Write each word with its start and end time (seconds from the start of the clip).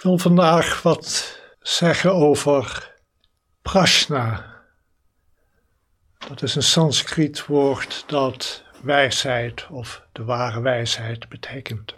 Ik 0.00 0.06
wil 0.06 0.18
vandaag 0.18 0.82
wat 0.82 1.38
zeggen 1.60 2.14
over 2.14 2.94
prashna. 3.62 4.44
Dat 6.28 6.42
is 6.42 6.54
een 6.54 6.62
Sanskriet 6.62 7.46
woord 7.46 8.04
dat 8.06 8.64
wijsheid 8.82 9.66
of 9.70 10.06
de 10.12 10.24
ware 10.24 10.60
wijsheid 10.60 11.28
betekent. 11.28 11.94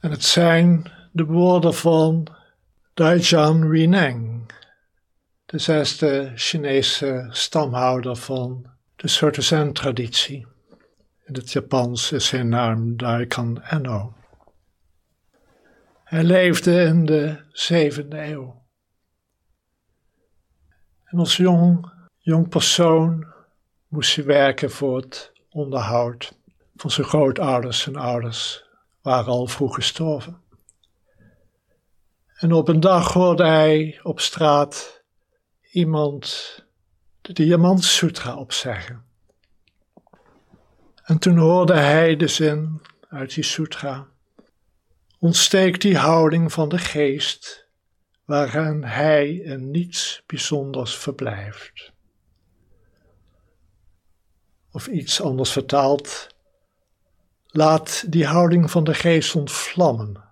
En 0.00 0.10
het 0.10 0.24
zijn 0.24 0.92
de 1.12 1.24
woorden 1.24 1.74
van 1.74 2.26
Daijan 2.92 3.70
Rineng, 3.70 4.50
de 5.46 5.58
zesde 5.58 6.32
Chinese 6.34 7.26
stamhouder 7.30 8.16
van 8.16 8.66
de 8.96 9.08
Soto 9.08 9.40
Zen-traditie. 9.40 10.46
In 11.24 11.34
het 11.34 11.52
Japans 11.52 12.12
is 12.12 12.26
zijn 12.26 12.48
naam 12.48 12.96
Daikan 12.96 13.62
Enno. 13.62 14.14
Hij 16.14 16.24
leefde 16.24 16.82
in 16.82 17.06
de 17.06 17.40
zevende 17.52 18.24
eeuw. 18.24 18.62
En 21.04 21.18
als 21.18 21.36
jong, 21.36 22.48
persoon 22.48 23.26
moest 23.88 24.16
hij 24.16 24.24
werken 24.24 24.70
voor 24.70 24.96
het 24.96 25.32
onderhoud 25.50 26.38
van 26.76 26.90
zijn 26.90 27.06
grootouders 27.06 27.86
en 27.86 27.96
ouders, 27.96 28.64
waren 29.02 29.32
al 29.32 29.46
vroeg 29.46 29.74
gestorven. 29.74 30.42
En 32.34 32.52
op 32.52 32.68
een 32.68 32.80
dag 32.80 33.12
hoorde 33.12 33.46
hij 33.46 34.00
op 34.02 34.20
straat 34.20 35.02
iemand 35.70 36.58
de 37.20 37.32
Diamant 37.32 37.84
Sutra 37.84 38.36
opzeggen. 38.36 39.04
En 41.02 41.18
toen 41.18 41.36
hoorde 41.36 41.74
hij 41.74 42.16
de 42.16 42.28
zin 42.28 42.80
uit 43.08 43.34
die 43.34 43.44
sutra 43.44 44.12
ontsteekt 45.24 45.80
die 45.80 45.96
houding 45.96 46.52
van 46.52 46.68
de 46.68 46.78
geest, 46.78 47.68
waarin 48.24 48.84
hij 48.84 49.34
in 49.34 49.70
niets 49.70 50.22
bijzonders 50.26 50.96
verblijft. 50.96 51.92
Of 54.72 54.86
iets 54.86 55.20
anders 55.20 55.50
vertaald, 55.50 56.26
laat 57.46 58.12
die 58.12 58.26
houding 58.26 58.70
van 58.70 58.84
de 58.84 58.94
geest 58.94 59.34
ontvlammen, 59.34 60.24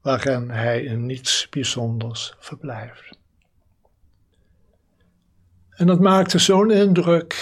waarin 0.00 0.50
hij 0.50 0.82
in 0.82 1.06
niets 1.06 1.48
bijzonders 1.48 2.34
verblijft. 2.38 3.18
En 5.70 5.86
dat 5.86 6.00
maakte 6.00 6.38
zo'n 6.38 6.70
indruk 6.70 7.34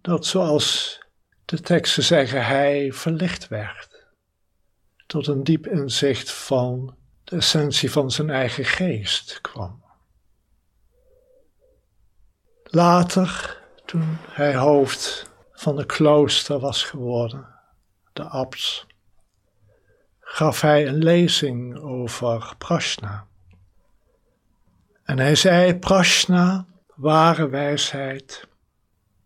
dat, 0.00 0.26
zoals 0.26 0.98
de 1.44 1.60
teksten 1.60 2.02
zeggen, 2.02 2.46
hij 2.46 2.92
verlicht 2.92 3.48
werd 3.48 3.93
tot 5.14 5.26
een 5.26 5.44
diep 5.44 5.66
inzicht 5.66 6.30
van 6.32 6.96
de 7.24 7.36
essentie 7.36 7.90
van 7.90 8.10
zijn 8.10 8.30
eigen 8.30 8.64
geest 8.64 9.40
kwam. 9.40 9.82
Later, 12.64 13.60
toen 13.84 14.16
hij 14.28 14.56
hoofd 14.56 15.30
van 15.52 15.76
het 15.76 15.86
klooster 15.86 16.58
was 16.58 16.82
geworden, 16.82 17.46
de 18.12 18.22
abt, 18.22 18.86
gaf 20.20 20.60
hij 20.60 20.86
een 20.86 21.02
lezing 21.02 21.78
over 21.78 22.54
Prashna. 22.58 23.26
En 25.04 25.18
hij 25.18 25.34
zei: 25.34 25.78
Prashna, 25.78 26.66
ware 26.94 27.48
wijsheid, 27.48 28.48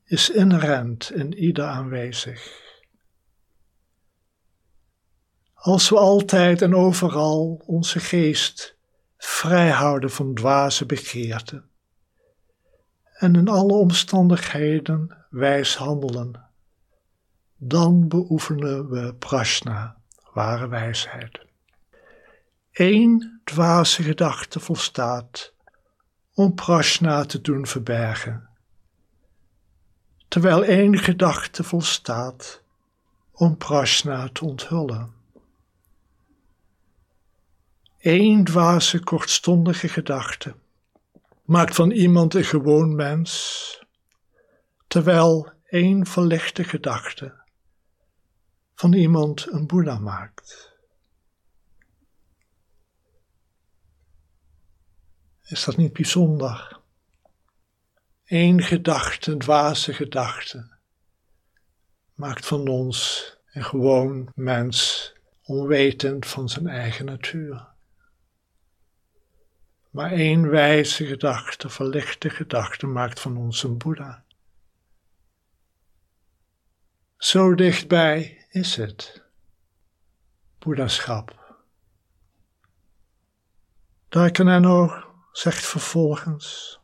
is 0.05 0.31
inherent 0.31 1.11
in 1.15 1.35
ieder 1.35 1.65
aanwezig. 1.65 2.68
Als 5.59 5.89
we 5.89 5.99
altijd 5.99 6.63
en 6.63 6.75
overal 6.75 7.63
onze 7.67 8.01
geest 8.01 8.77
vrijhouden 9.17 10.11
van 10.11 10.35
dwaze 10.35 10.87
begeerten 10.87 11.71
en 13.13 13.35
in 13.35 13.49
alle 13.49 13.73
omstandigheden 13.73 15.27
wijs 15.31 15.77
handelen, 15.77 16.51
dan 17.57 18.09
beoefenen 18.09 18.89
we 18.89 19.15
prashna, 19.15 19.97
ware 20.33 20.69
wijsheid. 20.69 21.41
Eén 22.73 23.41
dwaze 23.45 24.03
gedachte 24.03 24.61
volstaat 24.61 25.55
om 26.35 26.55
prashna 26.55 27.25
te 27.25 27.41
doen 27.41 27.67
verbergen, 27.67 28.49
terwijl 30.29 30.65
één 30.65 30.99
gedachte 30.99 31.65
volstaat 31.65 32.63
om 33.33 33.57
prashna 33.57 34.29
te 34.29 34.45
onthullen. 34.45 35.18
Eén 37.99 38.45
dwaze, 38.45 39.01
kortstondige 39.01 39.89
gedachte 39.89 40.55
maakt 41.49 41.75
van 41.75 41.91
iemand 41.91 42.35
een 42.35 42.45
gewoon 42.45 42.95
mens, 42.95 43.85
terwijl 44.87 45.53
één 45.65 46.07
verlichte 46.07 46.65
gedachte 46.65 47.35
van 48.75 48.93
iemand 48.93 49.47
een 49.53 49.67
Boeddha 49.67 49.99
maakt. 49.99 50.77
Is 55.43 55.65
dat 55.65 55.77
niet 55.77 55.93
bijzonder? 55.93 56.81
Eén 58.25 58.63
gedachte, 58.63 59.33
een 59.33 59.39
dwaze 59.39 59.95
gedachte, 59.95 60.77
maakt 62.15 62.47
van 62.47 62.69
ons 62.69 63.27
een 63.53 63.65
gewoon 63.65 64.33
mens, 64.35 65.13
onwetend 65.43 66.27
van 66.27 66.49
zijn 66.49 66.67
eigen 66.67 67.05
natuur. 67.05 67.77
Maar 69.91 70.13
één 70.13 70.49
wijze 70.51 71.07
gedachte, 71.07 71.69
verlichte 71.69 72.31
gedachte, 72.31 72.87
maakt 72.87 73.21
van 73.21 73.37
ons 73.37 73.63
een 73.63 73.79
Boeddha. 73.79 74.25
Zo 77.17 77.55
dichtbij 77.55 78.47
is 78.51 78.77
het, 78.77 79.23
Boeddhaschap. 80.59 81.57
Daikaneno 84.09 85.05
zegt 85.33 85.67
vervolgens, 85.67 86.79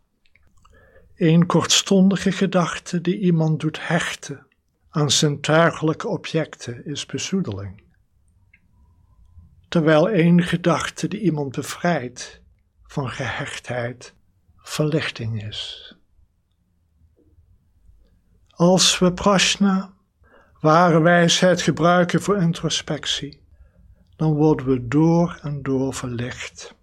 een 1.15 1.47
kortstondige 1.47 2.33
gedachte 2.33 3.01
die 3.01 3.19
iemand 3.19 3.61
doet 3.61 3.87
hechten 3.87 4.47
aan 4.91 5.11
zintuigelijke 5.11 6.09
objecten 6.09 6.85
is 6.87 7.07
bezoedeling. 7.07 7.83
Terwijl 9.69 10.09
één 10.09 10.43
gedachte 10.43 11.09
die 11.09 11.21
iemand 11.21 11.55
bevrijdt 11.55 12.43
van 12.95 13.11
gehechtheid 13.11 14.15
verlichting 14.57 15.43
is. 15.43 15.95
Als 18.49 18.99
we 18.99 19.13
prashna, 19.13 19.93
ware 20.61 21.01
wijsheid, 21.01 21.63
gebruiken 21.63 22.23
voor 22.23 22.37
introspectie, 22.37 23.43
dan 24.17 24.33
worden 24.33 24.67
we 24.67 24.89
door 24.89 25.39
en 25.43 25.63
door 25.63 25.95
verlicht 25.95 26.75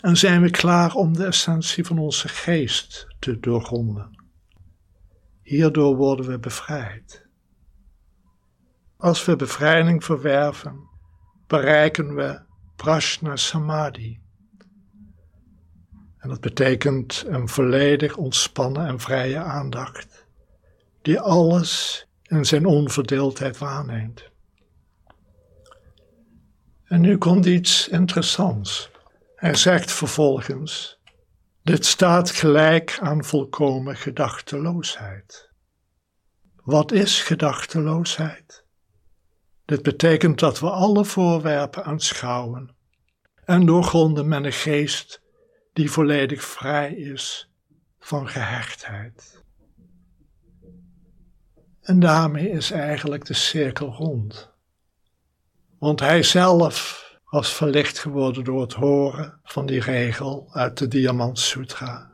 en 0.00 0.16
zijn 0.16 0.42
we 0.42 0.50
klaar 0.50 0.94
om 0.94 1.12
de 1.12 1.24
essentie 1.24 1.84
van 1.84 1.98
onze 1.98 2.28
geest 2.28 3.06
te 3.18 3.40
doorgronden. 3.40 4.24
Hierdoor 5.42 5.96
worden 5.96 6.26
we 6.26 6.38
bevrijd. 6.38 7.26
Als 8.96 9.24
we 9.24 9.36
bevrijding 9.36 10.04
verwerven, 10.04 10.88
bereiken 11.46 12.14
we 12.14 12.40
prashna 12.76 13.36
samadhi, 13.36 14.20
en 16.22 16.28
dat 16.28 16.40
betekent 16.40 17.24
een 17.26 17.48
volledig 17.48 18.16
ontspannen 18.16 18.86
en 18.86 19.00
vrije 19.00 19.38
aandacht, 19.38 20.26
die 21.02 21.20
alles 21.20 22.06
in 22.22 22.44
zijn 22.44 22.66
onverdeeldheid 22.66 23.58
waarneemt. 23.58 24.30
En 26.84 27.00
nu 27.00 27.18
komt 27.18 27.46
iets 27.46 27.88
interessants. 27.88 28.90
Hij 29.36 29.54
zegt 29.54 29.92
vervolgens: 29.92 30.98
Dit 31.62 31.86
staat 31.86 32.30
gelijk 32.30 32.98
aan 33.00 33.24
volkomen 33.24 33.96
gedachteloosheid. 33.96 35.50
Wat 36.64 36.92
is 36.92 37.22
gedachteloosheid? 37.22 38.64
Dit 39.64 39.82
betekent 39.82 40.38
dat 40.38 40.60
we 40.60 40.70
alle 40.70 41.04
voorwerpen 41.04 41.84
aanschouwen 41.84 42.74
en 43.44 43.66
doorgronden 43.66 44.28
met 44.28 44.44
een 44.44 44.52
geest 44.52 45.21
die 45.72 45.90
volledig 45.90 46.44
vrij 46.44 46.94
is 46.94 47.50
van 47.98 48.28
gehechtheid. 48.28 49.42
En 51.80 52.00
daarmee 52.00 52.50
is 52.50 52.70
eigenlijk 52.70 53.24
de 53.24 53.34
cirkel 53.34 53.88
rond. 53.88 54.50
Want 55.78 56.00
hij 56.00 56.22
zelf 56.22 57.02
was 57.24 57.54
verlicht 57.54 57.98
geworden 57.98 58.44
door 58.44 58.60
het 58.60 58.72
horen 58.72 59.40
van 59.42 59.66
die 59.66 59.80
regel 59.80 60.48
uit 60.50 60.78
de 60.78 60.88
Diamant 60.88 61.38
Sutra. 61.38 62.10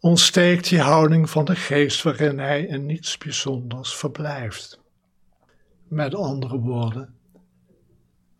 Ontsteekt 0.00 0.68
die 0.68 0.80
houding 0.80 1.30
van 1.30 1.44
de 1.44 1.56
geest 1.56 2.02
waarin 2.02 2.38
hij 2.38 2.62
in 2.62 2.86
niets 2.86 3.18
bijzonders 3.18 3.94
verblijft. 3.94 4.80
Met 5.88 6.14
andere 6.14 6.58
woorden, 6.58 7.18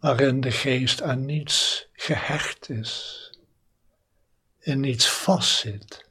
waarin 0.00 0.40
de 0.40 0.50
geest 0.50 1.02
aan 1.02 1.24
niets 1.24 1.88
gehecht 1.92 2.70
is, 2.70 3.29
in 4.60 4.80
niets 4.80 5.08
vastzit, 5.08 6.10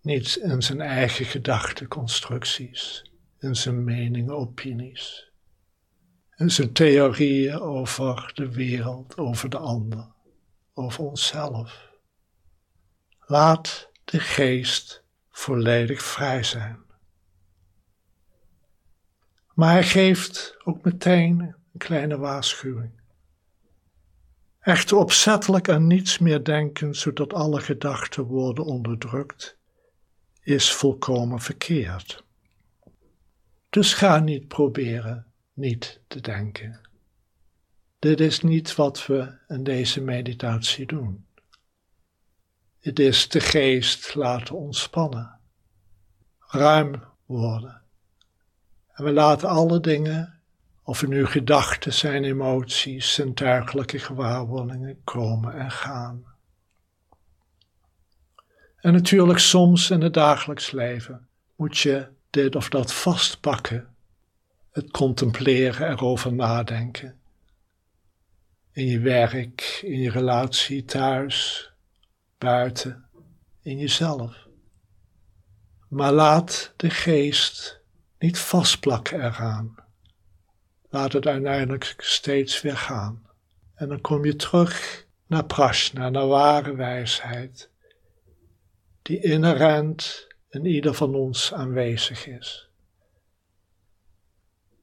niets 0.00 0.36
in 0.36 0.62
zijn 0.62 0.80
eigen 0.80 1.24
gedachteconstructies, 1.24 3.12
in 3.38 3.56
zijn 3.56 3.84
meningen, 3.84 4.34
opinies, 4.34 5.32
in 6.36 6.50
zijn 6.50 6.72
theorieën 6.72 7.58
over 7.58 8.30
de 8.34 8.52
wereld, 8.52 9.16
over 9.16 9.48
de 9.48 9.58
ander, 9.58 10.12
over 10.74 11.04
onszelf. 11.04 11.86
Laat 13.20 13.90
de 14.04 14.20
geest 14.20 15.04
volledig 15.30 16.02
vrij 16.02 16.42
zijn. 16.42 16.86
Maar 19.54 19.72
hij 19.72 19.84
geeft 19.84 20.56
ook 20.64 20.84
meteen 20.84 21.40
een 21.40 21.78
kleine 21.78 22.18
waarschuwing. 22.18 22.97
Echter 24.68 24.96
opzettelijk 24.96 25.68
aan 25.68 25.86
niets 25.86 26.18
meer 26.18 26.44
denken, 26.44 26.94
zodat 26.94 27.32
alle 27.32 27.60
gedachten 27.60 28.24
worden 28.24 28.64
onderdrukt, 28.64 29.58
is 30.42 30.72
volkomen 30.72 31.40
verkeerd. 31.40 32.24
Dus 33.68 33.94
ga 33.94 34.18
niet 34.18 34.48
proberen 34.48 35.26
niet 35.52 36.00
te 36.06 36.20
denken. 36.20 36.80
Dit 37.98 38.20
is 38.20 38.40
niet 38.40 38.74
wat 38.74 39.06
we 39.06 39.38
in 39.46 39.64
deze 39.64 40.00
meditatie 40.00 40.86
doen. 40.86 41.26
Het 42.78 42.98
is 42.98 43.28
de 43.28 43.40
geest 43.40 44.14
laten 44.14 44.54
ontspannen, 44.54 45.40
ruim 46.38 47.02
worden. 47.26 47.82
En 48.88 49.04
we 49.04 49.12
laten 49.12 49.48
alle 49.48 49.80
dingen, 49.80 50.37
of 50.88 51.02
er 51.02 51.08
nu 51.08 51.26
gedachten 51.26 51.92
zijn, 51.92 52.24
emoties, 52.24 53.14
zintuigelijke 53.14 53.98
gewaarwordingen, 53.98 55.00
komen 55.04 55.54
en 55.54 55.70
gaan. 55.70 56.24
En 58.76 58.92
natuurlijk 58.92 59.38
soms 59.38 59.90
in 59.90 60.00
het 60.00 60.14
dagelijks 60.14 60.70
leven 60.70 61.28
moet 61.56 61.78
je 61.78 62.08
dit 62.30 62.56
of 62.56 62.68
dat 62.68 62.92
vastpakken, 62.92 63.94
het 64.70 64.90
contempleren, 64.90 65.90
erover 65.90 66.32
nadenken. 66.32 67.18
In 68.72 68.86
je 68.86 69.00
werk, 69.00 69.80
in 69.84 70.00
je 70.00 70.10
relatie 70.10 70.84
thuis, 70.84 71.70
buiten, 72.38 73.04
in 73.62 73.78
jezelf. 73.78 74.46
Maar 75.88 76.12
laat 76.12 76.72
de 76.76 76.90
geest 76.90 77.80
niet 78.18 78.38
vastplakken 78.38 79.24
eraan. 79.24 79.86
Laat 80.88 81.12
het 81.12 81.26
uiteindelijk 81.26 81.94
steeds 81.98 82.62
weer 82.62 82.76
gaan. 82.76 83.26
En 83.74 83.88
dan 83.88 84.00
kom 84.00 84.24
je 84.24 84.36
terug 84.36 85.06
naar 85.26 85.44
prashna, 85.44 86.08
naar 86.08 86.26
ware 86.26 86.74
wijsheid, 86.74 87.70
die 89.02 89.22
inherent 89.22 90.26
in 90.48 90.64
ieder 90.64 90.94
van 90.94 91.14
ons 91.14 91.52
aanwezig 91.54 92.26
is. 92.26 92.68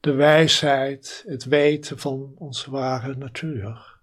De 0.00 0.12
wijsheid, 0.12 1.24
het 1.26 1.44
weten 1.44 1.98
van 1.98 2.32
onze 2.34 2.70
ware 2.70 3.16
natuur, 3.16 4.00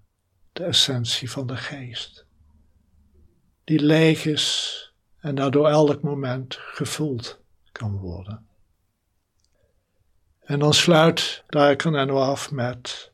de 0.53 0.63
essentie 0.63 1.31
van 1.31 1.47
de 1.47 1.57
geest 1.57 2.25
die 3.63 3.79
leeg 3.79 4.25
is 4.25 4.93
en 5.19 5.35
daardoor 5.35 5.67
elk 5.67 6.01
moment 6.01 6.55
gevuld 6.59 7.39
kan 7.71 7.97
worden. 7.97 8.47
En 10.45 10.59
dan 10.59 10.73
sluit 10.73 11.43
Daikanen 11.47 12.09
af 12.09 12.51
met: 12.51 13.11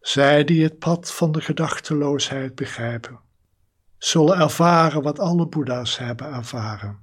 Zij 0.00 0.44
die 0.44 0.62
het 0.62 0.78
pad 0.78 1.12
van 1.12 1.32
de 1.32 1.40
gedachteloosheid 1.40 2.54
begrijpen, 2.54 3.20
zullen 3.98 4.38
ervaren 4.38 5.02
wat 5.02 5.18
alle 5.18 5.46
Boeddha's 5.46 5.98
hebben 5.98 6.34
ervaren. 6.34 7.00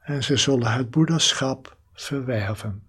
En 0.00 0.22
ze 0.22 0.36
zullen 0.36 0.72
het 0.72 0.90
Boeddhaschap 0.90 1.76
verwerven. 1.92 2.88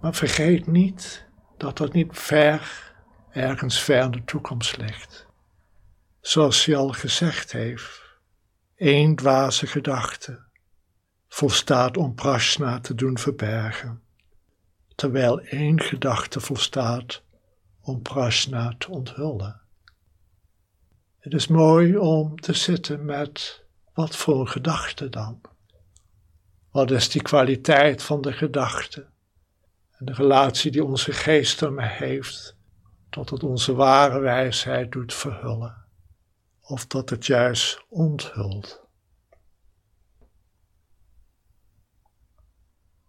Maar 0.00 0.14
vergeet 0.14 0.66
niet 0.66 1.26
dat 1.56 1.76
dat 1.76 1.92
niet 1.92 2.10
ver, 2.12 2.92
ergens 3.30 3.80
ver 3.80 4.02
in 4.04 4.10
de 4.10 4.24
toekomst 4.24 4.76
ligt 4.76 5.28
zoals 6.28 6.64
hij 6.64 6.76
al 6.76 6.92
gezegd 6.92 7.52
heeft, 7.52 8.02
één 8.76 9.16
dwaze 9.16 9.66
gedachte 9.66 10.46
volstaat 11.28 11.96
om 11.96 12.14
prashna 12.14 12.80
te 12.80 12.94
doen 12.94 13.18
verbergen, 13.18 14.02
terwijl 14.94 15.40
één 15.40 15.80
gedachte 15.80 16.40
volstaat 16.40 17.22
om 17.80 18.02
prashna 18.02 18.74
te 18.78 18.90
onthullen. 18.90 19.60
Het 21.18 21.34
is 21.34 21.46
mooi 21.46 21.96
om 21.96 22.40
te 22.40 22.52
zitten 22.52 23.04
met 23.04 23.64
wat 23.94 24.16
voor 24.16 24.48
gedachte 24.48 25.08
dan? 25.08 25.40
Wat 26.70 26.90
is 26.90 27.08
die 27.08 27.22
kwaliteit 27.22 28.02
van 28.02 28.20
de 28.20 28.32
gedachte 28.32 29.06
en 29.90 30.06
de 30.06 30.12
relatie 30.12 30.70
die 30.70 30.84
onze 30.84 31.12
geest 31.12 31.62
ermee 31.62 31.88
heeft, 31.88 32.56
tot 33.10 33.30
het 33.30 33.42
onze 33.42 33.74
ware 33.74 34.20
wijsheid 34.20 34.92
doet 34.92 35.14
verhullen? 35.14 35.86
of 36.68 36.86
dat 36.86 37.10
het 37.10 37.26
juist 37.26 37.84
onthult. 37.88 38.87